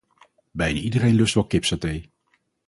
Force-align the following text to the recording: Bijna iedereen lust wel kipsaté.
Bijna 0.51 0.79
iedereen 0.79 1.15
lust 1.15 1.33
wel 1.33 1.47
kipsaté. 1.47 2.03